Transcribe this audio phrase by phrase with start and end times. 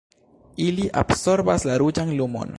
[0.69, 2.49] Ili absorbas la ruĝan lumon.